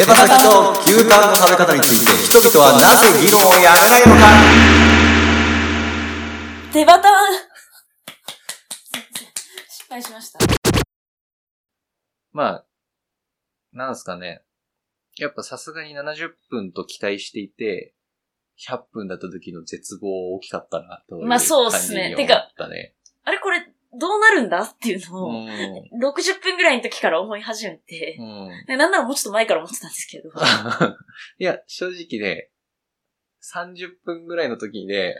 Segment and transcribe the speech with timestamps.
[0.00, 4.22] 手羽先と牛タンの食べ方について人々はなぜ議論をやめないのか
[6.72, 7.34] 手バタン
[9.68, 10.38] 失敗しました。
[12.32, 12.64] まあ、
[13.74, 14.40] なんすかね。
[15.18, 17.92] やっぱさすがに70分と期待していて、
[18.66, 22.94] 100分だった時の絶望大きかったな、というまあそうっすね感じに思ったね。
[23.24, 25.48] あれこれ、どうなるんだっていうのうを、ん。
[25.48, 28.64] 60分ぐらいの時から思い始めて、うん。
[28.66, 30.30] でなんならもうちょっと前から思ってたんですけど。
[31.38, 32.50] いや、正直ね、
[33.54, 35.16] 30分ぐらいの時にね、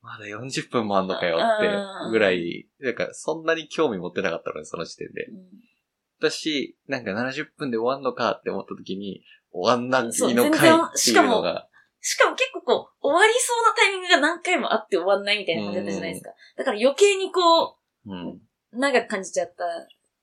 [0.00, 5.24] まだ40分もあんのかよってぐらい、なんかそんなに興味持ってなかったのね、その時点で。
[5.24, 5.68] うん
[6.20, 11.68] だし、なんか70分で終わんのかって思った時に、終わんないのかいっていうのが。
[12.00, 16.30] しかも結構こう、終わりそうなタイミングが何回もあって終わんないみたいな感じだったじゃないですか。
[16.56, 18.28] だから余計にこうん。
[18.30, 18.40] う、
[18.72, 19.64] 長く感じちゃった。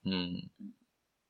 [0.05, 0.52] うん。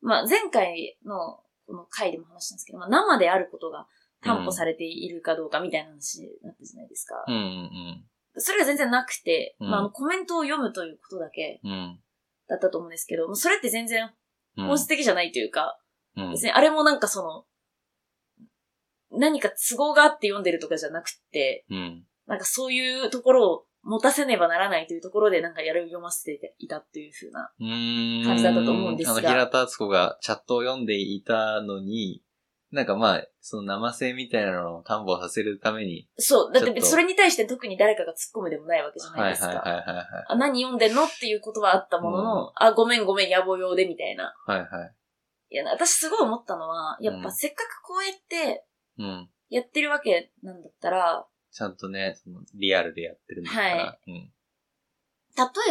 [0.02, 3.88] まあ前回のこの回でも話したんですけど、まあ生であることが
[4.22, 7.24] 担保されているかどうかみたいな話になったじゃないですか。
[7.28, 7.36] うん。
[7.36, 8.06] うん。
[8.38, 12.00] それが全然なくて、うんまああのコメントを読むということだけうん。
[12.48, 14.12] だったと思うんですけど、もうそれって全然
[14.58, 14.68] うん。
[14.68, 15.80] 本質的じゃないというか、
[16.16, 17.46] うん別にあれもなんかその、
[19.18, 22.06] 何か都合があって読んでるとかじゃなくて、うん。
[22.28, 27.52] なんかそういうところを持たせねばならないというところでなんかやる読ませていたっていう風な。
[27.60, 28.26] うーん。
[28.26, 32.24] 感じだったと思うんですがあの、平田敦子がチャットを読んでいたのに、
[32.72, 36.52] なんかまあ、その生性みたいなのを担保させるために、そう。
[36.52, 39.48] だってとそれに対して特に誰かが突っ込むでもないわけじゃなはいいですか。
[39.48, 40.06] はいはいはいはい。
[40.30, 44.34] あ何読んでんのっていうことはあったものの、あ、ごめんごめん、野暮用でみたいな。
[44.48, 44.96] はいはい。
[45.52, 48.66] いや、私すごい思ったのは、やっうんぱせっかくこうやって
[48.98, 49.30] うん。
[49.50, 53.76] やってるわけなんだったら、ちゃんとね、そのリアルでやってるんだから。
[53.86, 54.28] は例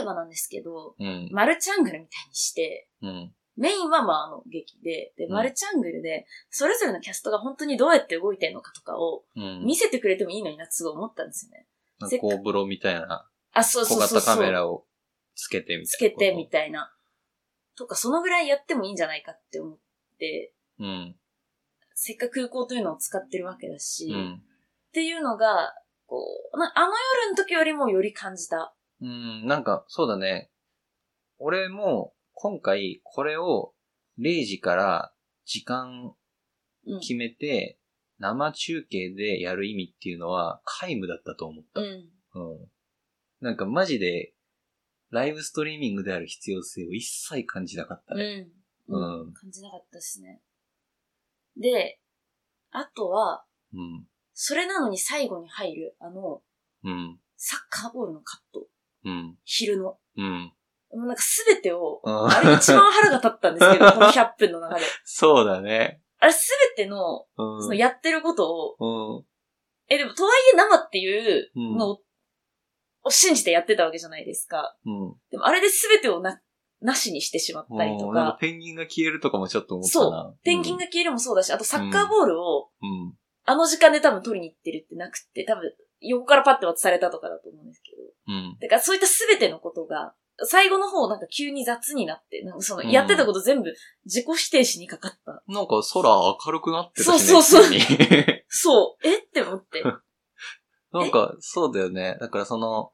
[0.01, 1.07] えばなんですけど、うん。
[1.07, 1.29] うん。
[1.31, 3.35] マルチャングルみたいにして、うん。
[3.59, 9.63] メインはまああの劇で、で、うんマルチャングルで、それぞれのキャストが本当にどうやって動いてるのかとかをうん。
[9.67, 11.67] 見せてくれてもいいのになってすごい思ったんですよね。
[11.99, 14.37] なんか GoPro みたいなあ、そうそ小うそうそう。
[14.37, 14.87] 型カメラを
[15.35, 15.87] つけてみたいな。
[15.89, 16.91] つけてみたいな。
[17.77, 19.79] とか、そのぐらいやってもいいんじゃないかって思っ
[20.19, 21.17] て、うん。
[21.95, 24.43] せっかく空港というのを使ってるわけだし、っうん。
[24.95, 25.75] ていうのが、
[26.07, 26.17] こ
[26.53, 26.93] う、なあの
[27.25, 28.75] 夜の時よりもより感じた。
[29.01, 30.51] うん、なんか、そうだね。
[31.39, 33.75] 俺も、今回、これを、
[34.19, 35.13] 0時から
[35.45, 36.15] 時間
[36.87, 37.01] うん。
[37.01, 37.79] 決めて、
[38.19, 41.81] 生中継でやる意味っていうのは、皆無だったと思った。
[41.81, 41.89] うん。
[42.35, 42.69] うん。
[43.41, 44.35] なんか、マジで、
[45.11, 48.41] ライブストリーミングである必要性を一切感じなかったうね。
[48.43, 48.53] ん。
[48.89, 49.33] うんうん。
[49.33, 50.43] 感じなかったですね。
[51.57, 52.01] で、
[52.71, 54.07] あとは、うん。
[54.35, 56.43] それなのに最後に入る、あの、
[56.85, 57.19] うん。
[57.37, 58.67] サッカーボールのカット。
[59.05, 59.39] うん。
[59.45, 59.97] 昼の。
[60.17, 60.53] うん。
[60.93, 64.85] もうなんかすべてを、うんあれ一番腹が立ったんですけど、 この100分の中で。
[65.05, 66.03] そうだね。
[66.19, 67.63] あれすべての、うん。
[67.63, 69.27] そのやってることを、うん。
[69.89, 72.03] え、でもとはいえ生っていううんのを、
[73.05, 74.77] を信じてやってたわけじゃないですか。
[74.85, 75.15] うん。
[75.31, 76.41] でもあれで全てをな、
[76.81, 80.23] なしにしてしまったりとかか、ペンギンが消えるとかもちょっと思ったそな。
[80.23, 83.19] う、ペンギンが消えるもそうだし、あとサッカーボールを、うん。
[83.45, 88.03] あの時間で多分取りに行ってるってなくて、多分横からパッて渡されたとかだと思うんですけど。
[88.35, 88.57] うん。
[88.61, 90.15] だからそういった全てのことが、
[90.47, 93.73] 最後の方なんか急に雑になって、なんかそのうんやってたこと全部
[94.05, 95.43] 自己否定しにかかった。
[95.47, 97.19] なんか空明るくなってたしね。
[97.19, 97.79] そうそうそう
[98.49, 99.19] そう、え？
[99.19, 99.83] って思って。
[100.93, 102.17] なんか、そうだよね。
[102.21, 102.93] だからその、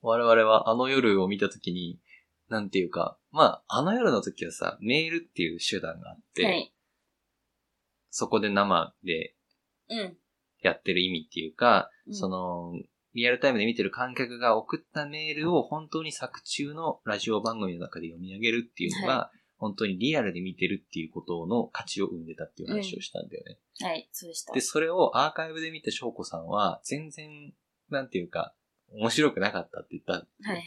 [0.00, 2.00] 我々はあの夜を見たときに、
[2.48, 6.74] なんていうか、まあ、あの夜の時はさ、メールっていう手段があって、はい。
[8.10, 9.37] そこで生でうん。
[10.62, 12.72] やってる意味っていうか、うんその、
[13.14, 23.58] リアルタイムで見てる観客が送ったメールを本当に作中のラジオ番組の中で読み上げるっていうのが、は本当にリアルで見てるっていうことの価値を生んでたっていう話をしたんだよね。
[23.80, 24.52] はい、そうでした。
[24.52, 27.52] で、それをアーカイブで見た翔子さんは、全然、
[27.90, 28.54] なんていうか、
[28.92, 30.12] 面白くなかったって言った。
[30.12, 30.62] はい。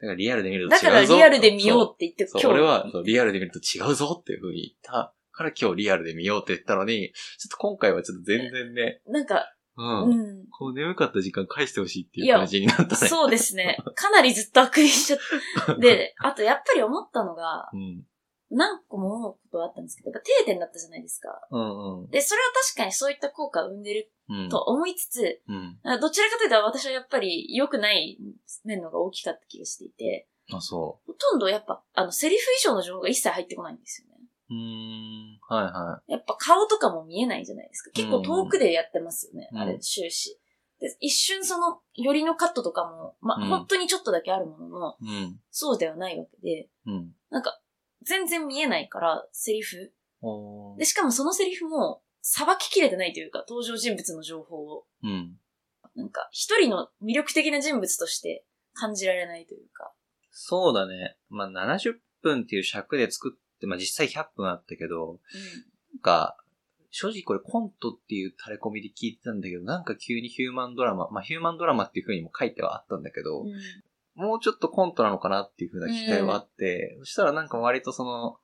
[0.00, 0.86] だからリアルで見ると違うぞ。
[0.86, 2.26] だからリアルで見ようって言って。
[2.32, 2.46] 今日。
[2.46, 10.10] 俺はそうリアルで見ると違うぞっていう風に言ったから今日リアルで見ようって言ったのに、ちょっと今回はちょっと全然ね、なんか、うん。
[10.10, 10.46] うん。
[10.50, 12.94] こう眠かった時間返してほしいっていう感じになったね。
[13.08, 13.78] そうですね。
[13.94, 15.18] かなりずっとあくびしちゃっ
[15.66, 15.74] た。
[15.80, 18.04] で、あとやっぱり思ったのが、うん。
[18.52, 21.28] 何個も思うことがあったんですけど、やっぱ定点だったじゃないですか。
[21.50, 22.10] うんうん。
[22.10, 24.48] で、それは確かにそういった効果を生んでるうん。
[24.48, 25.78] と思いつつ、うん。
[26.00, 28.18] どちらかというと私はやっぱり良くない
[28.64, 34.09] 面のが大きかった気がしていて、あ、そほとんどやっぱ、あの、セリフ以上の情報が一切入ってこないんですよね。
[34.50, 34.54] う。
[34.54, 35.38] ん。
[35.48, 37.90] はいはやっぱ顔とかも見えないじゃないですか。
[37.92, 39.48] 結構遠くでやってますよね。
[39.52, 40.38] うんあれ、終始。
[40.80, 45.24] で一瞬その、寄りのカットとかも、まあ、うん本当にちょっとだけあるものの、い。
[45.24, 45.40] うん。
[45.50, 47.12] そうではないわけで、うん。
[47.30, 47.60] なんか、
[48.02, 49.92] 全然見えないから、セリフ。
[50.78, 54.86] で、しかもそのセリフも、さばききれてないというか、登場人物の情報を。
[55.02, 55.36] うん。
[55.94, 59.92] なんか、一人の魅力的な人物として感じられないというか。
[60.30, 61.16] そうだね。
[61.28, 65.18] まあ、70分っていう尺で作って、まあ実際100分あったけど、
[65.94, 66.36] なんか、
[66.90, 73.52] 正直これコントっていう垂れ込みで聞いてたんだけど、なんか急にヒューマンドラマ、まあヒューマンドラマっていう風にも書いてはあったんだけど、うん。
[74.14, 78.36] もうちょっとコントなのかなっていう風な期待はあって、そしたらなんか割とその、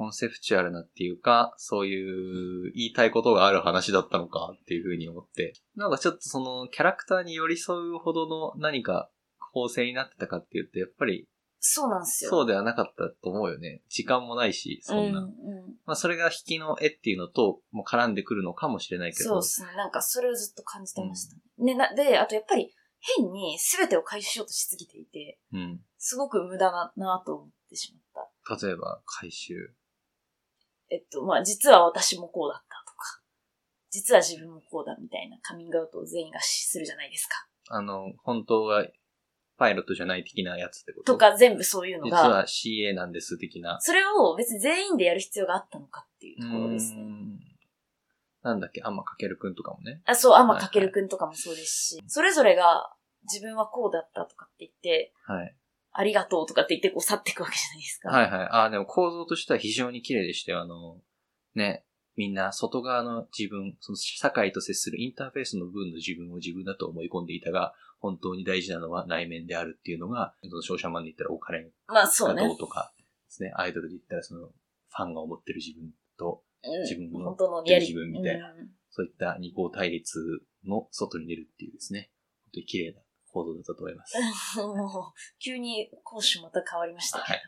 [0.00, 9.10] コンセプチュアルなっていうか、そういう言いたいことがある話だったのかっていう風に思って、なんかちょっとそのキャラクターに寄り添うほどの何か
[9.52, 11.28] 構成になってたかっていうと、やっぱり
[11.62, 12.30] そうなんですよ。
[12.30, 13.82] そうではなかったと思うよね。
[13.90, 15.20] 時間もないし、そんな。
[15.20, 15.30] うんうん
[15.86, 19.30] まあそれが引きの絵っていうのとも絡んでくるのかもしれないけど。
[19.30, 19.68] そうですね。
[19.76, 21.36] なんかそれをずっと感じてました。
[21.58, 22.74] ね、な、で、あとやっぱり
[23.18, 25.80] 変に全てを回収しようとしすぎていて、うん。
[25.98, 28.66] すごく無駄だなと思ってしまった。
[28.66, 29.74] 例えば、回収。
[30.90, 33.22] えっと、まあ、実は私もこうだったとか、
[33.90, 37.46] 実は自分もこうだみたいなカミングアウトを全員がするじゃないですか。
[37.68, 38.86] あの、本当は
[39.60, 41.12] パイロットじゃない的なやつってこと？
[41.12, 43.78] と、か全部そういうのが、実は CA なんです的な。
[43.82, 47.02] それを別に全員でやる必要があったのかっていうところですね。
[47.02, 47.40] うーん
[48.42, 50.00] なんだっけ、あんまかけるくんとかもね。
[50.06, 52.90] あ、そう、あまはいかけるくんとかもそうですし、それぞれが
[53.30, 55.54] 自分はこうだったとかって言って、はい。
[55.92, 58.08] ありがとうとかって言ってこう去っていくわけじゃないですか。
[58.08, 58.48] はいはい。
[58.50, 60.62] あ、でも構造としては非常に綺麗でしたよ。
[60.62, 61.02] あの、
[61.54, 61.84] ね、
[62.16, 72.04] みんな外側の自分、その社会と接するインターフェースの分の自分を自分だと思い込んでいたが、本当に大事なのは内面であるっていうのが、その商社マンで言ったらお金が
[72.34, 72.58] どう。
[72.58, 73.52] とかですね。
[73.56, 80.18] アイドルで言ったらその、ファンが思ってる自分と、うん自分の本当の自分みたいなうんそういった二項対立
[80.66, 82.10] の外に出るっていうですね。
[82.44, 83.00] 本当に綺麗な
[83.32, 84.16] 行動だったと思います。
[84.58, 87.18] もう、急に講師また変わりました。
[87.18, 87.42] はい。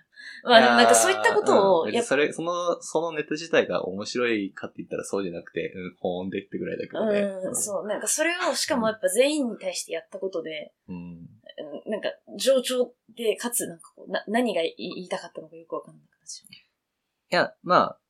[0.44, 7.20] まあでもなんかそういったことを、うんそれ、その、そのネタ自体が面白いかって言ったらそうじゃなくて、うん、ほーんでってぐらいだけどね。
[7.20, 10.94] うん、そう、なんかそれを、しかもやっぱ全員に対してやったことで、うん。
[10.94, 11.42] うん
[11.90, 12.08] なんか、
[12.38, 18.00] 上調で、かつ、なんかこう、な、何が言いたかったのかよくわかんなくなっちゃいや、まあ、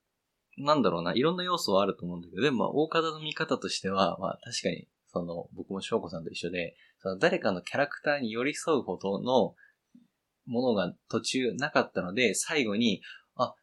[0.59, 9.55] なんだろうな、いろんな要素はあると思うんだけど、でも、まあ、大方の見方としては、まあ、確かに、その、僕も翔子さんと一緒で、その誰かのキャラクターに寄り添うほどの
[10.47, 13.03] ものが途中なかったので、最後に、
[13.35, 13.55] あ、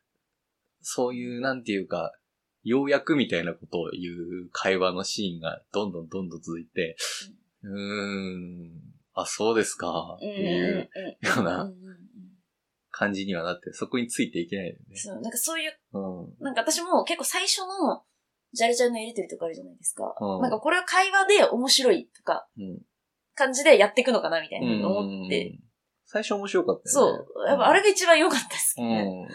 [0.81, 2.13] そういう、なんていうか、
[2.63, 6.97] ようやくみたいなことを言う会話のシーンがどんどんどんどん続いて、
[7.63, 8.71] うーん、
[9.13, 10.29] あ、そうですか、ってう。
[10.29, 10.89] いう
[11.21, 11.71] ような
[12.91, 14.95] 感じにはなって、そこについていけないよね。
[14.95, 16.43] そう、なんかそういう、うん。
[16.43, 18.03] なんか私も結構最初の、
[18.51, 20.15] ジャルジャルのやりとりとかあるじゃないですか。
[20.19, 22.79] うんなんかこれを会話で面白いとか、うん。
[23.39, 25.57] 感じでやっていくのかなみたいなうん思って。
[26.05, 27.25] 最初面白かったそよね。
[27.45, 27.49] う。
[27.49, 29.03] やっぱあれが一番良かったですうね。
[29.03, 29.27] ん。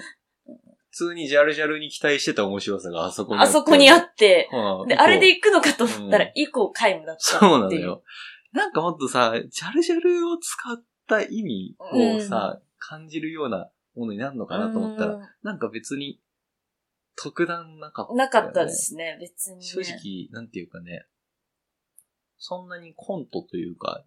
[0.90, 8.02] 普通にジャルジャルに期待してた面白さがあそこにあそこにあっって、うんで、あれで行くのかと思ったらうん、以降皆無だったそうなのよ。
[8.52, 16.20] なんかもっとさ、ジャルジャルを使った意味をさ、感じるようなものになるのかなと思ったら、うなんか別に
[17.16, 18.70] 特段なかった、んなかったで。
[18.70, 19.62] すね、別に、ね。
[19.62, 21.06] 正直、なんていうかね、
[22.46, 24.04] そんなにコントというか、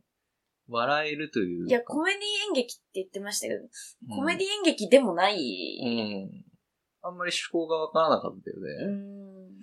[0.69, 1.69] 笑えるというか。
[1.69, 5.39] いや、コメディ演劇って言ってましたけど、うんコメディ演劇でもない。
[5.83, 6.45] うん。
[7.01, 8.85] あんまり趣向がわからなかったよね。
[8.85, 9.59] うん。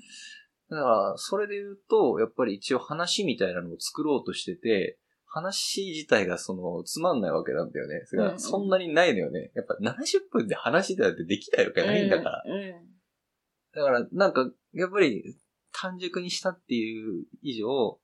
[0.70, 8.02] だから、それで言うと、やっぱり一応話みたいなのを作ろうとしてて、話自体がその、つまんないわけなんだよね。
[8.06, 9.52] それがうんうんそんなにないのよね。
[9.54, 12.42] やっぱ70分で話だってできないわけないんだから。
[12.44, 12.72] うん。
[13.72, 15.38] だから、なんか、やっぱり、
[15.70, 18.00] 短熟にしたっていう以上、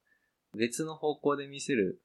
[0.57, 2.01] 別の方向で見せる。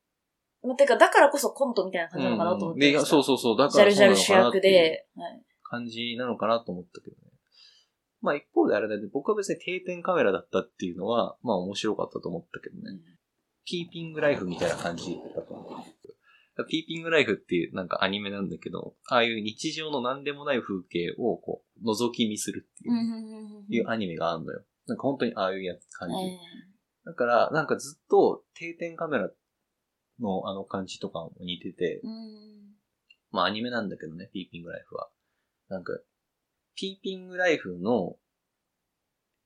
[0.64, 3.12] まあ、てか、だからこそコントみたいな感じなのかなと思ってでいやました。
[3.12, 3.58] そうそうそう。
[3.58, 5.08] だからそうなルジャル主のかなっていう役で。
[5.16, 7.22] はい感じなのかなと思ったけどね。
[8.22, 13.00] まあ一方であれだね、僕は別に定点カメラだったっていうのは、まあ面白かったと思ったけどね。
[13.66, 16.68] ピーピングライフみたいな感じだと思う。
[16.70, 23.74] ピーピングライフっていうなんかアニメなんだけど、ああいう日常の何でもない風景をこう、覗き見するっていう,、うんうんうんうん。
[23.74, 24.64] いうアニメがあるのよ。
[24.88, 26.16] なんか本当にああいうやつ感じ。
[27.05, 29.29] えだから、なんかずっと定点カメラ
[30.19, 32.01] のあの感じとかも似てて、
[33.31, 35.09] まあアニメなんだけどね、ピーピングライフは。
[35.69, 35.93] なんか、
[36.75, 38.15] ピーピングライフの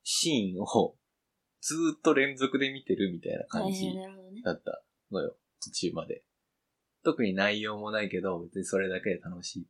[0.04, 0.96] シーンを
[1.62, 3.94] ずーっと連続で見てるみたいな感じ。
[4.44, 6.24] だったのよ、途中まで。
[7.04, 9.68] 特に内容もないけど、別にそれだけで楽しい。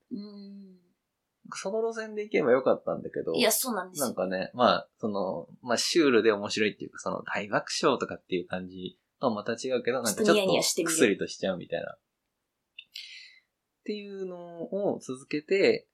[1.51, 1.58] うん。
[1.58, 4.08] その路線で行けばよかったんだけど、いや、そうなんですよ。
[4.08, 11.91] なんかね、まあ、その、まあ、シュールで面白いっていうか、その、大爆笑とかっていう感じとはまた違うけど、なんかちょっと薬としちゃうみたいな。
[11.91, 11.96] っ
[13.86, 14.63] ていうの
[14.94, 15.88] を続けて、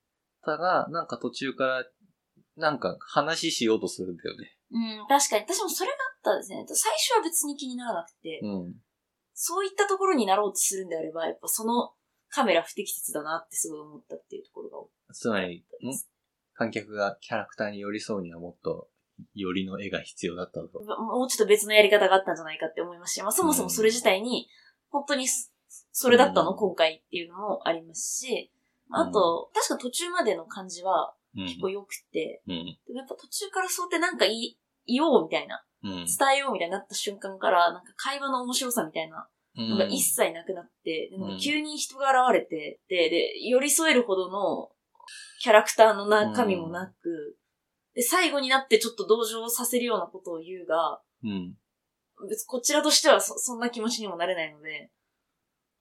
[0.43, 1.85] たが、なんか途中から、
[2.55, 4.57] なんか話しようとするんだよね。
[4.71, 5.43] うん、確かに。
[5.43, 6.65] 私もそれがあったんですね。
[6.67, 8.75] 最初は別に気にならなくて、うん。
[9.33, 11.91] そういったところになろうとするんであれば、やっぱその
[12.29, 15.65] カメラ不適切だなってすごい思ったっていうところが多つまり。
[16.57, 18.88] 観客がキャラクターに寄り添うにはもっと、
[19.33, 20.79] よりの絵が必要だったと。
[20.81, 24.47] もうちょっと別のやり方があったんじゃないかって思いますし、まあそもそもそれ自体に、
[24.89, 25.51] 本当にそ
[25.91, 28.51] それだったの、うん今回っていうのもありますし、
[28.91, 31.45] あと、確か途中までの感じはうん。
[31.45, 32.77] 結構良くて、うん。
[32.88, 34.57] でもやっぱ途中からそうやってなんか言い
[34.88, 35.91] 言おうみたいな、うん。
[36.05, 44.69] 伝えようみたいになった瞬間から、なんか会話の面白さみたいなのが一切なくなって、急に人が現れて、で、で、寄り添えるほどの
[45.41, 47.38] キャラクターの中身もなく、
[47.93, 51.55] で、最後になってちょっと同情させるようなことを言うが、うん。
[52.29, 54.91] 別にこちらとしてはそそんな気持ちにもなれないので、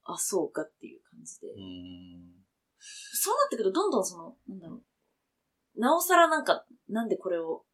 [0.03, 1.47] あ、そうかっていう感じで。
[1.47, 2.35] うん。
[2.79, 5.79] そうなってくると、どんどんその、なんだろう。
[5.79, 7.65] なおさらなんか、なんでこれを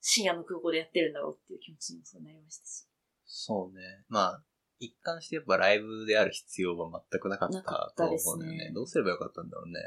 [0.00, 2.86] 深夜の空港でやってるんだろうっていう気持ちにもそうなりましたし。
[3.26, 4.04] そうね。
[4.08, 4.42] まあ、
[4.78, 7.62] 一貫してやっぱライブである必要は全くなかった
[7.96, 8.72] と思うんだよね。
[8.74, 9.80] どうすればよかったんだろうね。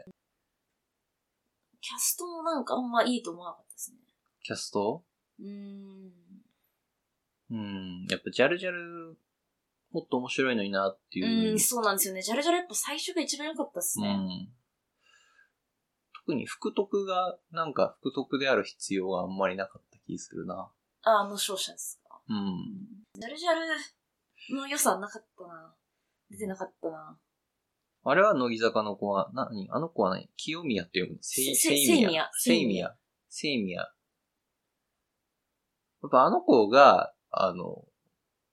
[1.81, 3.97] キャストもなんかあんまいいと思わなかったですね。
[4.43, 5.03] キャスト？
[5.39, 6.11] うーん。
[7.49, 8.05] うん。
[8.09, 9.17] やっぱジャルジャル、
[9.91, 11.51] もっと面白いのになっていう。
[11.51, 12.21] うん、そうなんですよね。
[12.21, 14.07] ジャルジャルやっぱ最初が一番良かったですね。
[14.09, 14.49] うん
[16.25, 20.69] 特に福徳が、なんか福徳である必要があんまりなかった気するな。
[21.03, 22.19] あ、あの勝者ですか。
[22.27, 22.65] うん。
[23.13, 25.73] ジャルジャルの良さなかったな。
[26.29, 27.17] 出てなかったな。
[28.09, 30.29] あれは乃木坂の子は、なにあの子は何？
[30.37, 31.19] 清宮って読むの？
[31.21, 32.29] せセイミヤ。
[32.33, 32.95] セイミヤ
[33.27, 33.81] セイミヤ。
[33.81, 33.87] や
[36.07, 37.83] っぱあの子が、あの、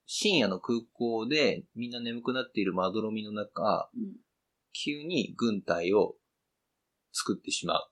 [0.06, 4.16] 深夜の空港でみんな眠くなっているまどろみの中、うん。
[4.72, 6.16] 急に軍隊を
[7.12, 7.90] 作ってしまう。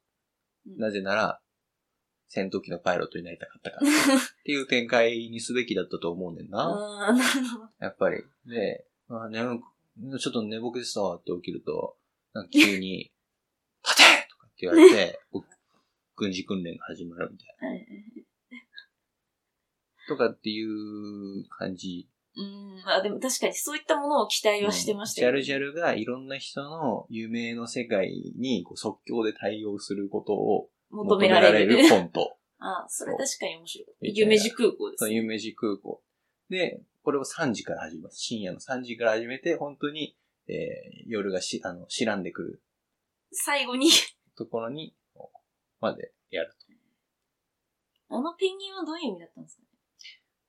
[0.66, 1.40] うんなぜなら、
[2.28, 3.86] 戦闘機のパイロットになりたかったから。
[3.86, 3.88] っ
[4.44, 7.16] ていう展開にすべきだったと思うねんな。
[7.78, 8.22] やっぱり。
[8.46, 9.64] で、あ眠く、
[10.18, 11.96] ちょっと寝ぼけてたわって起きると、
[12.32, 13.12] なんか急に、
[13.84, 15.20] 立てとかって言われて、
[16.16, 17.86] 軍事訓練が始まるみたいはいな。
[20.08, 22.08] とかっていう感じ。
[22.36, 22.82] うん。
[22.86, 31.88] あ、でも確かにそういったものを期待はしてましたよ、ジャルジャルがいろんな人の夢の世界にこう即興で対応することを求められる。
[31.88, 32.36] コント。
[32.58, 34.12] あ、それ確かに面白い。
[34.14, 35.14] 夢路空港ですね。
[35.14, 36.02] 夢路空港。
[36.48, 38.18] で、これを3時から始めます。
[38.18, 40.16] 深夜の3時から始めて、本当に、
[40.48, 42.62] えー夜がし、あの、白んでくる
[43.32, 43.90] 最後に、
[44.36, 44.94] ところに、
[45.80, 46.52] までやる
[48.08, 48.14] と。
[48.14, 49.68] あのペンギンはどういう意味だったんですかね？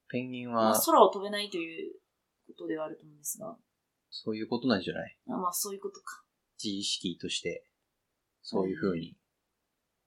[0.09, 1.93] ペンギンまあは、空を飛べないという
[2.47, 3.57] ことではあると思うんですが。
[4.11, 5.17] そういうことなんじゃない？
[5.29, 6.23] あまあそういうことか。
[6.61, 7.65] 自意識として、
[8.41, 9.15] そういう風に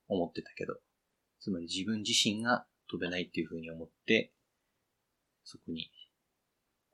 [0.08, 0.74] 思ってたけど、
[1.40, 4.32] つまり自分自身が飛べないっていう風に思って、
[5.44, 5.90] そこに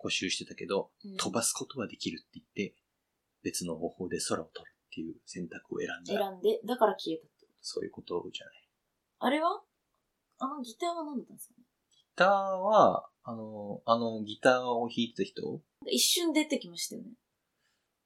[0.03, 2.77] 固執してたけど、うん飛ばすことはできるって言って、
[3.43, 6.13] 別の方法で空を飛ぶっていう選択を選んだ。
[6.29, 7.59] 選んで、だから消えたってこと？
[7.61, 8.55] そういうことじゃない。
[9.21, 9.63] あれは？
[10.39, 11.65] あのギターは何だったんですかね？
[11.93, 15.61] ギターは、あの、あのギターを弾いてた人？
[15.87, 17.09] 一瞬出てきましたよね。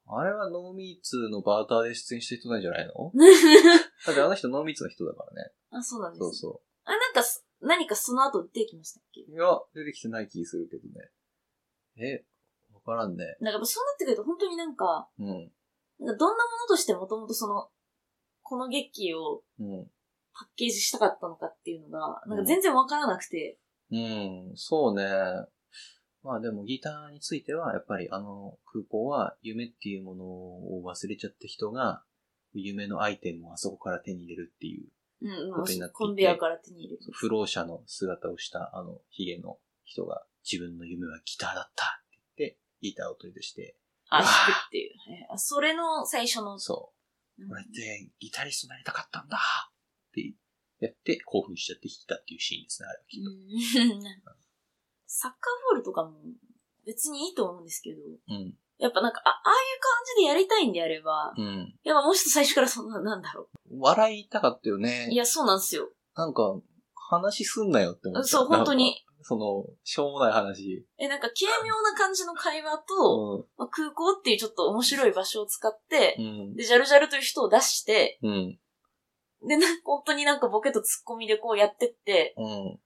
[0.09, 3.11] あれはノーミーツのバーターで出演した人なんじゃないの？
[4.07, 5.51] だってあの人ノーミーツの人だからね。
[5.71, 6.21] あ、そうなんです。
[6.21, 9.23] そうそあ、なんかす、何かその後出てきましたっけ？
[9.23, 9.25] う。
[9.33, 9.43] いや、
[9.75, 11.11] 出てきてない気するけどね。
[11.99, 12.25] え、
[12.75, 13.37] わからんね。
[13.41, 15.27] なんかそうなってくると本当になんか、うん。
[15.99, 17.69] なんかどんなものとしてもともとその、
[18.43, 19.91] この劇をうん。
[20.39, 23.59] パッケージしたかったのかっていうのが、なんか全然わからなくて、
[23.91, 25.05] うん、そうね。
[26.23, 32.03] まあでもギターについては、やっぱりあの空港は夢っていうものを忘れちゃった人が、
[32.53, 34.89] 夢のアイテムをあそこから手に入れるっていう、
[35.23, 37.03] うん、ことになっていてコンベアから手に入れる。
[37.13, 43.77] 不老者の姿をしたあのヒゲの人が、自分の夢はギターだったって言って、ギターを取り出して、
[44.09, 44.31] あ、弾く
[44.67, 44.93] っていう。
[45.39, 46.93] それの最初の、そ
[47.39, 50.33] うう、ん俺ってギタリストになりたかったんだって
[50.81, 53.31] やって興奮しちゃって弾いたっていうシーンですね、あれはきっと。
[53.31, 54.37] うん
[55.09, 56.19] サッカーボールとかも
[56.85, 58.55] 別にいいと思うんですけど、うん。
[58.79, 61.75] やっぱなんか、あ、ああいう感じでやりたいんであれば、うん。
[61.83, 65.13] やっぱもうちょっと最初からそんな、なんだろ笑いたかったよねう。
[65.13, 65.17] い。
[65.17, 65.91] や、そうなんですよ。
[66.15, 66.61] なんか、
[66.95, 68.29] 話すんなよって思った。
[68.29, 69.06] そう本当に。
[69.29, 70.87] その、しょうもない話。
[70.99, 76.55] え、なんか軽妙な感じの会話と、まあ、空港っていうちょっと面白い場所を使ってう、ん。
[76.55, 78.59] で、ジャルジャルという人を出して、うん。
[79.49, 82.79] で、なんか本当になんかボケとツッコミでこうやってって、うん。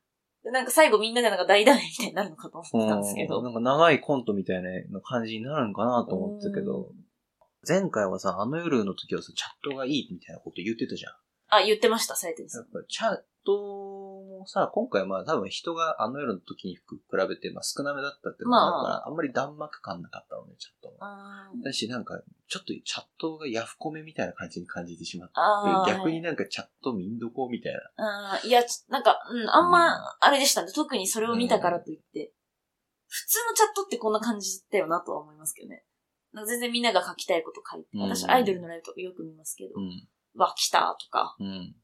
[0.45, 3.43] で、なんか最後みんなでなんか大団円みたいになるのかと思ってたんですけど。
[3.43, 6.89] なんか長いコントみたいな感じになるのかなと思ってたけど、
[7.69, 11.13] 前回はさ、あの夜の時はさ、チャットがいいみたいなこと言ってたじゃん。
[11.51, 16.83] あ、言ってました、されてですやっぱチャットももさ、今回まあ多分人があの夜の時に比
[17.29, 20.97] べてまあ少なめだったっていうのもあるから、まあんまり弾幕感なかったのね、チャットも。
[21.01, 25.93] あだし、なんか、ちょっとチャットがヤフコメみたいな感じに感じてしまって。
[25.93, 28.41] 逆になんかチャット民どこみたいな。
[28.43, 30.73] いや、ちなんか、うん、あんま、あれでしたね。
[30.73, 32.33] 特にそれを見たからといって。
[33.07, 35.85] 普通のチャットってこんな感じだよなとは思いますけどね。
[36.33, 37.89] 全然みんなが書きたいこと書いて。
[37.95, 40.09] うん私、アイドルのライブとかよく見ますけど、うん。
[40.37, 41.75] わ、来たとか、うん。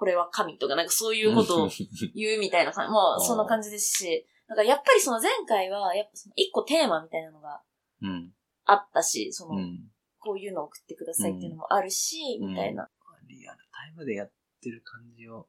[0.00, 1.68] これは神とか、なんかそういうことを
[2.16, 2.90] 言うみたいな感じ。
[2.90, 7.62] もうそんな感じですし、なんかやっぱりその前回は、やっぱその一個テーマみたいなのが
[8.00, 8.32] うん。
[8.64, 9.92] あったし、その、うん。
[10.18, 12.88] こういうのを送ってくださいっていうのもあるし、うんみたいな。
[13.28, 15.46] リアルタイムでやってる感じを、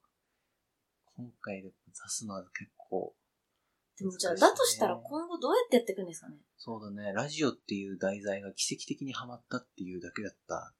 [1.16, 1.74] 今回で出
[2.10, 3.16] すのは結構、
[3.98, 10.74] でもじゃあ、だとしたら今後どうやってやっていくんですかねそうだね、ラジオっていう題材が奇跡的にハマったっていうだけだった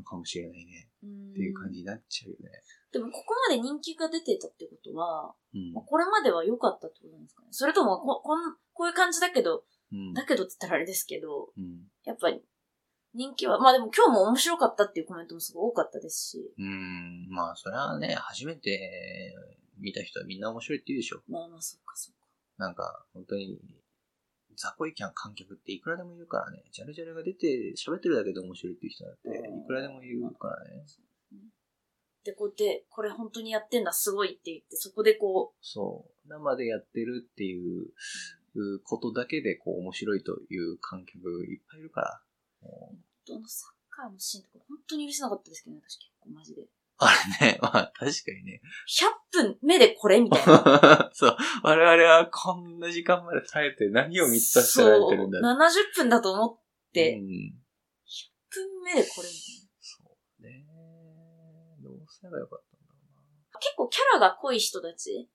[0.00, 0.88] のかもしれないね。
[0.88, 2.50] っっていう感じになっちゃうよね。
[2.92, 5.84] でも、ここまで人気が出てたってことは、うんまあ。
[5.84, 10.12] これまでは良かったってことなんですかねそれともこ、こん、こういう感じだけど、うん。
[10.12, 11.86] だけどって言ったらあれですけど、うん。
[12.04, 12.42] やっぱり、
[13.14, 17.28] 人気は、まあでも今日も面白かったっていうコメントもすごい多かったですし、うん。
[17.30, 19.34] まあ、それはね、初めて
[19.78, 21.22] 見た人はみんな面白いって言うでしょ。
[21.28, 22.26] まあまあ、そっかそっか。
[22.58, 23.58] なんか、本当に、
[24.60, 26.62] ザコイキャン観客っていくらでもいるからね。
[26.70, 30.84] ジャルジャルが出て喋ってるだけで面白いっていう人だって、いくらでもいるからね。
[32.24, 36.28] で、こうやって、これ本当にやってんだ、すごいって言って、そこでこそう。
[36.28, 37.90] 生でやってるっていう
[38.84, 42.22] ことだけで、こう、面白いという観客いっぱいいるから。
[43.26, 46.68] どのサッカーのシーンとか本当に許せなかったですけどね、私結構マジで。
[47.02, 48.60] あれね、 まあ、確かにね。
[49.32, 51.10] 100分目でこれみたいな。
[51.14, 51.36] そう。
[51.62, 57.24] 我々はこんな時間まで耐えて何を見させられてるんだそう70分だと思って、うん。
[57.24, 57.26] 1
[58.50, 59.70] 分目でこれみたいな。
[59.80, 60.66] そうね。
[61.82, 62.94] どうすればよかったんだ
[63.54, 65.30] ろ結構キャラが濃い人たち。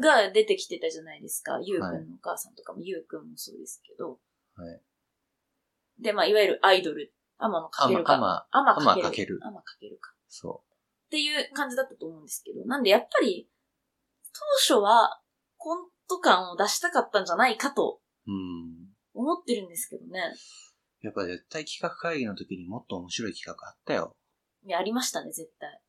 [0.00, 1.58] が出てきてたじゃないですか。
[1.60, 4.20] ゆうくんのお母さんとかも、ゆうくんもそうですけど。
[4.54, 4.80] はい。
[5.98, 8.14] で、まあ、いわゆるアイドル、天野かけるか。
[8.14, 9.00] あま、天かける。
[9.02, 10.14] 天かける天かけるか。
[10.28, 10.62] そ
[11.10, 12.64] っていう感じだったと思うんですけど。
[12.66, 13.48] なんで、やっぱり、
[14.32, 15.20] 当初は、
[15.56, 18.00] コント感を出したかったんじゃないかと。
[19.12, 20.20] 思ってるんですけどね。
[21.02, 24.16] やっぱ絶対企画会議の時にもっと面白い企画あったよ。
[24.64, 25.80] いや、ありましたね、絶対。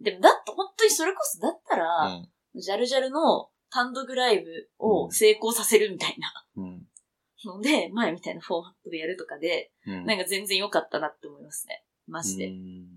[0.00, 2.28] でも、だって、本当にそれこそ、だったうら、ん。
[2.54, 6.86] ジャルジャルの単独ライブを成功させるみたいなうん。
[7.46, 10.04] ので、前みたいなフォーマットでやるとかで、うん。
[10.04, 11.82] なんか全然良かったなって思いますね。
[12.06, 12.48] マジで。
[12.48, 12.95] うん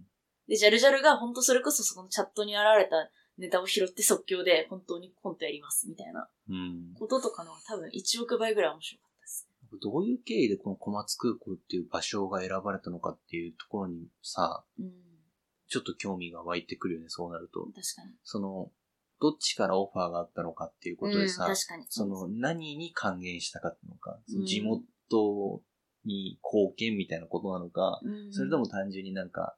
[0.49, 6.93] で、ジャルジャルが本当それこそそこのチャットに現れたネタを拾って即興で本当にコントやりますみたいなうん。
[6.97, 9.47] こととかのが多分1億倍ぐらい面白かったです。
[9.79, 14.91] どういう経緯でこの小松空港っていう場所が選ばれたのかっていうところにさ、うん。
[15.67, 17.59] ちょっと興味が湧いてくるよね、そうなると。
[17.65, 18.15] 確かに。
[18.23, 18.71] その、
[19.21, 21.85] どっちからオファーがあったのかっていうことでさ、うん、確かに。
[21.89, 25.61] その何に還元したかったのか、そのうん地元
[26.05, 29.55] に貢献みたいなことなのか、うん、それとも単純になんか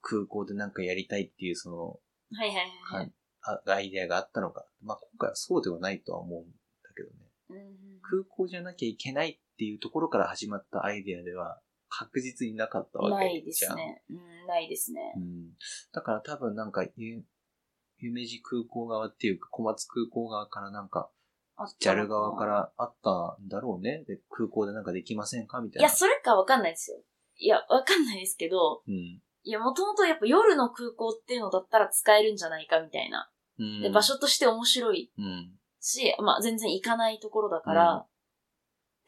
[0.00, 2.56] 空港でなんかやりたいっていうそのはいはい
[2.92, 3.70] はいはい。
[3.70, 4.66] アイデアがあったのか。
[4.82, 6.50] まあ今回はそうではないとは思うんだ
[6.96, 7.14] けどね。
[7.50, 13.72] うん空港じゃなきゃいけないっていうところから始まったアイデアでは確実になかったわけないでじゃん。
[13.72, 14.02] すね。
[14.10, 15.20] うん、ないですねう。
[15.20, 15.52] ん。
[15.92, 17.24] だから多分なんかゆ
[17.98, 21.10] 夢路空港側っていうか小松空港側からなんか
[21.80, 22.46] JAL 側か。
[22.46, 24.04] らあったんだろうね。
[24.06, 25.60] で、空港でなんかできませんか？
[25.60, 25.88] みたいな。
[25.88, 26.98] いや、それかわかんないですよ。
[27.36, 29.20] いや、わかんないですけど、うん。
[29.44, 33.30] いや、もともとやっぱ夜の空港っていうのだったら使えるんじゃないかみたいな。
[33.58, 33.82] うん。
[33.82, 35.52] で、場所として面白いうん。
[35.80, 38.04] し、まあ全然行かないところだから、うんっ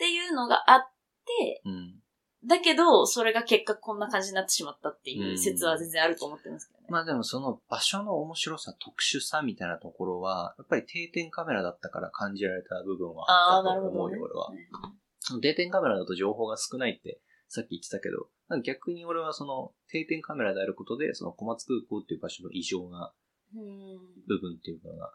[0.01, 0.91] ていうのがあっ
[1.27, 2.01] て、うん。
[2.47, 6.87] だけど、それが結果こんな感じになってしまったっていう説は全然あると思ってますけどね。
[6.89, 13.27] まあでもその場所の面白さ、特殊さみたいなところは、やっぱり定点カメラだったから感じられた部分は
[13.59, 13.89] あったと。
[13.89, 14.49] 思うよ、俺は。
[14.49, 18.29] うん定点カメラだと情報が少ないってさっき言ってたけど、
[18.63, 23.13] 逆に俺はその定点カメラであることで、その小松空港っていう場所の異常な
[23.53, 23.99] うん。
[24.29, 25.13] 部分っていうのが、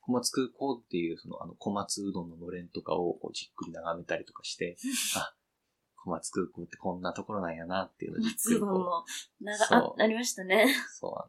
[0.00, 4.76] 小松空港っていうそのあの小松うどんののれんとかをこうじっくり眺めたりとかして、
[5.18, 5.34] あ、
[5.96, 9.04] 小松空港ってこんなところなんやなっていうのをじっくりこう松戸の、
[9.40, 10.72] なんか、そうあ、ありましたね。
[10.92, 11.28] そう、あ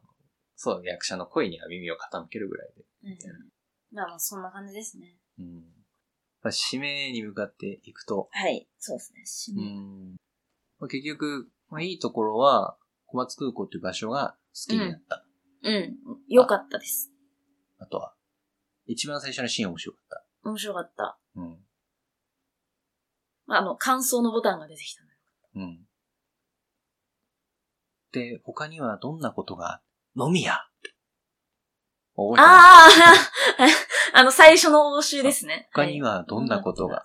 [0.54, 2.84] そう、役者の声には耳を傾けるぐらいで。
[3.02, 3.50] うん
[3.90, 5.18] まあまあ、そんな感じですね。
[5.38, 5.62] うん。
[6.42, 9.56] まあ、使命に向かっていくと、はい、そうですね。
[9.56, 10.16] う締めん。
[10.78, 15.24] まあ、結局、まあ、いいところは、小松空港っていう場所が好きになった。
[15.62, 15.96] うん。
[16.28, 17.10] よかったです。
[17.78, 18.14] あとは、
[18.86, 20.48] 一番最初のシーン面白かった。
[20.48, 21.18] 面白かった。
[21.36, 21.58] うん。
[23.46, 25.16] まあ、あの、感想のボタンが出てきたのよ。
[25.56, 25.86] うん。
[28.12, 29.80] で、他にはどんなことが、
[30.16, 30.64] 飲み屋
[32.16, 32.88] 覚えてあ
[34.14, 35.68] あ、 あの、最初の応酬ですね。
[35.72, 37.02] 他にはどんなことが？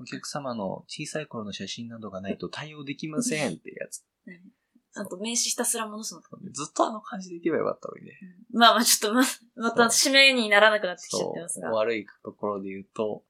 [0.00, 4.04] お客様の小さい頃の写真などがないと対応できませんってやつ。
[4.94, 6.20] あと、名刺ひたすら戻すの。
[6.50, 8.18] ずっとあの感じでいけばよかったのにね。
[8.52, 9.22] まあまあ、ちょっとま、
[9.54, 11.70] また締めにならなくなってきちゃってますが。
[11.70, 13.24] 悪いところで言うと、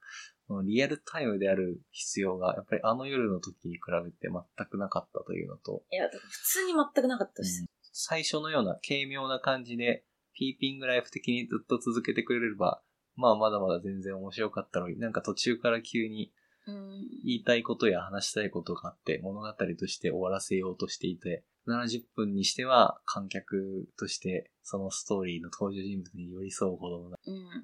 [0.65, 7.61] リアルタイムである必要が、やっぱりあの夜の時に比べて全くなかったというのと、いや、普通に全くなかったです。
[7.63, 12.81] うん最初のような軽妙な感じで、ピーピングライフ的にずっと続けてくれれば、
[13.17, 16.33] まあまだまだ全然面白かったのに、なんか途中から急にうん。
[17.25, 27.17] 言いたいことや話したいことがあって、物語として終わらせようとしていて、70分にしては観客としてそのストーリーの登場人物に寄り添うほどのうん。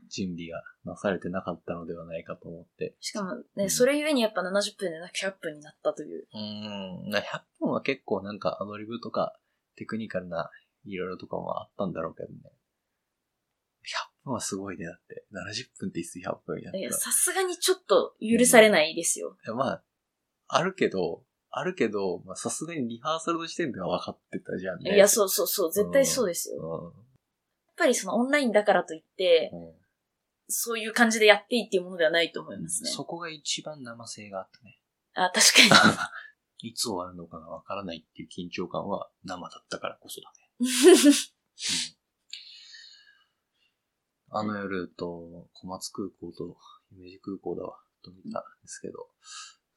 [0.08, 2.94] 準備がなされてなかったのではないかと思って。
[3.00, 6.26] しかもうね、んそれゆえにやっぱ70分でなく100分になったという。
[6.32, 9.38] うーん、100分は結構なんかアドリブとか
[9.76, 10.50] テクニカルな
[10.84, 12.34] いろいろとかもあったんだろうけどね。
[14.26, 14.86] 100分はすごいね。
[14.86, 16.78] だって、70分って言って100分やったら。
[16.78, 19.36] いや、さすがにちょっと許されないですよ。
[19.54, 19.82] まあ、
[20.48, 24.94] あるけど、あるけど、まあさすがにリハーサルの時点では分かってたじゃんね。
[24.94, 26.56] いや、そうそうそう、絶対そうですよ。
[26.56, 26.94] やっう
[27.78, 29.56] ぱりそのオンラインだからといって、ん。
[29.56, 29.72] うん
[30.48, 32.90] そういう感じでやっていいっていうものではないと思いますね。
[32.90, 34.78] そこが一番生性があったね。
[35.14, 36.10] あ、確か
[36.62, 40.48] いつ終わるのかが分からないっていう緊張感は生だったからこそだね。
[40.60, 40.68] に。
[44.38, 46.56] あの夜と小松空港と
[46.90, 49.08] 姫路空港だわ、と見たんですけど、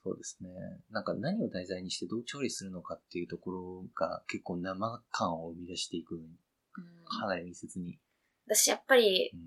[0.04, 0.50] そうですね。
[0.92, 6.40] なんか何を題材にしてどう調理するのかっていうところが結構生感を生み出していくのに、うん
[7.20, 7.98] かなり密接に。
[8.46, 9.40] 私やっぱりうん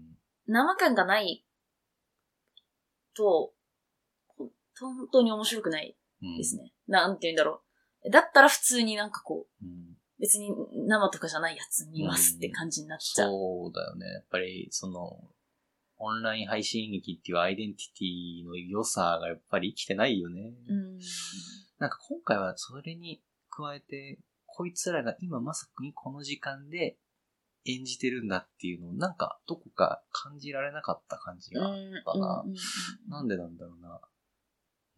[0.47, 1.45] 生感がない
[3.15, 3.53] と、
[4.37, 4.51] 本
[5.13, 6.73] 当に面白くないうんですね。
[6.89, 7.63] なんて言うんだろ
[8.05, 8.11] う。
[8.11, 9.92] だったら普通になんかこう、うん
[10.23, 10.55] 別に
[10.87, 13.31] 生とかじゃないやつ見ますって感じになっちゃう。
[13.31, 14.07] そうだよね。
[14.07, 15.19] やっぱり、その、
[15.99, 20.53] オンライン配信劇っていうアイデンティティの良さがやっぱり生きてないよね。
[20.69, 20.99] うん。
[21.81, 26.99] なんか今回はそれに加えて、こいつらが今まさにこの時間で
[27.65, 31.69] 演じてるんだっていうのをなんかどこか感じられなかった感じが。
[31.69, 32.57] うんたなうんうん
[33.09, 34.01] なんでなんだろうな。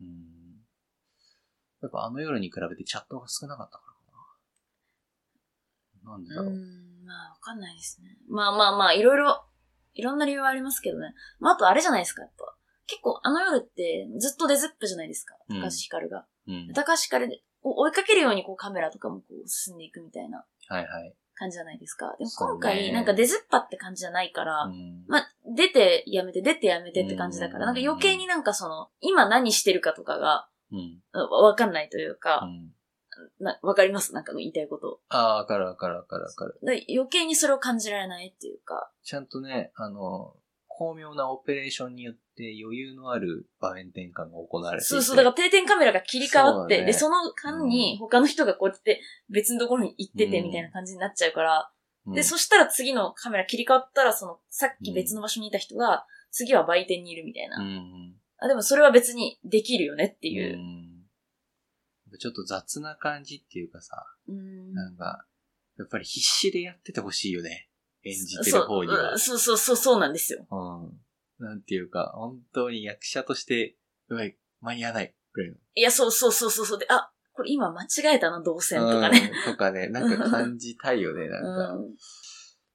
[0.02, 0.60] うん。
[1.80, 3.93] やっぱあの夜に比べてチャットが少なかったからか
[6.04, 6.12] な。
[6.12, 6.50] なんでだろう。
[6.50, 8.16] うん、まあ、わかんないですね。
[8.28, 9.44] まあまあまあ、いろいろ、
[9.94, 11.14] いろんな理由はありますけどね。
[11.38, 12.54] まあ、あとあれじゃないですか、やっぱ。
[12.86, 15.36] 結構、あの夜って、ずっとデズップじゃないですか。
[15.48, 16.26] うん高橋ひかるが。
[16.46, 16.72] うん。
[16.74, 21.14] 高橋ひかるを追いかけるように、こう、カメラとかもこう、進んでいくみたいなはいはい。
[21.34, 22.14] 感じじゃないですか。
[22.18, 25.04] でも今回、なんかデズッパって感じじゃないから、うん。
[25.08, 31.00] まあ、出てやめて、出てやめてって感じだから、うんなんか余計になんかその、今何してるかとかが、うん。
[31.12, 32.70] わわかんないといううか、ん。
[33.40, 34.12] なわかります？
[34.12, 35.00] なんか言いたいこと。
[35.08, 36.58] ああ、わかるわかるわかるわかる。
[36.62, 40.34] で余計にそれを感じられないっていうか、ちゃんとね、あの、
[40.66, 44.94] 巧妙なオペレーションによって余裕のある場面転換が行われていて。
[44.94, 51.70] そうそう、だから定点カメラが切り替わって、ねで、その間に他の人がこうやって別のところに行っててうんみたいな感じになっちゃうから、
[52.06, 57.56] うんで、そしたら次のカメラ切り替わったら、その、さっき別の場所にいた人が、次は売店にいるみたいな。
[57.58, 58.14] うんうん。
[58.38, 60.56] あでもそれは別にできるよねっていうう。
[60.56, 60.93] ん
[62.18, 65.26] ちょっと雑な感じっていうかさ、うんなんか、
[65.78, 67.68] やっぱり必死でやっててほしいよね。
[68.04, 69.18] 演じてる方にはうん。
[69.18, 70.46] そうそうそう、そうなんですよ。
[70.50, 71.44] うん。
[71.44, 73.76] なんていうか、本当に役者として、
[74.08, 75.14] うわい、間に合わない。
[75.32, 75.56] ぐらいの。
[75.74, 76.78] いや、そうそうそうそうそう。
[76.78, 79.30] で、あ、これ今間違えたな、動線とかね。
[79.46, 79.52] うん。
[79.52, 81.74] とかね、なんか感じたいよね、うなんか。
[81.74, 81.96] ん。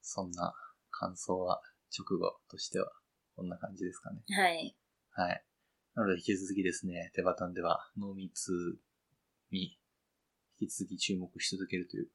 [0.02, 0.54] そんな
[0.92, 1.62] 感想は、
[1.98, 2.92] 直後としては、
[3.36, 4.22] こんな感じですかね。
[4.28, 4.76] はい。
[5.12, 5.44] はい。
[5.96, 8.52] なので、引き続きですね、手バタンでは、濃密
[9.52, 9.80] に、
[10.60, 12.10] 引き続き注目し続けるという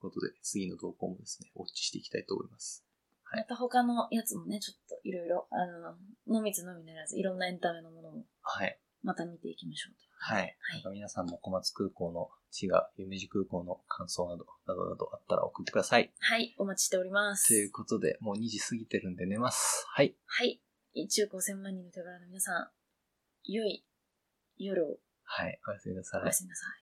[0.00, 2.84] ことで、次の投稿もですね、ウォッチしていきたいと思います。
[3.24, 5.56] はいまた他のやつもね、ちょっといろいろ、あ
[6.28, 8.78] の、のみつのみならず、いろんなエンタメのものも、はい。
[9.02, 10.04] また見ていきましょうと。
[10.16, 10.42] はい。
[10.42, 16.12] はいなんか皆さんも小松空港の違う、夢路空港の感想など、などなどあったら送ってください。
[16.20, 17.48] はい、お待ちしております。
[17.48, 19.84] ということで、もう2時過ぎてるんで寝ます。
[19.88, 20.16] はい。
[20.26, 20.62] はい。
[20.96, 22.70] 1億5000万人の手柄の皆さん、
[23.44, 23.84] 良い
[24.56, 25.58] 夜をはい。
[25.66, 26.32] おやすみなさいおや。
[26.32, 26.82] すみなさい。